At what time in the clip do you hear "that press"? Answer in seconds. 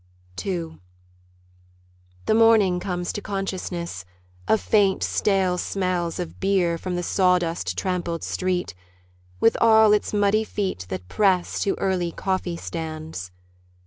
10.89-11.59